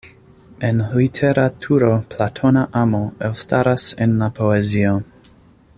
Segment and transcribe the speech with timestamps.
[0.69, 4.97] En literaturo platona amo elstaras en la poezio.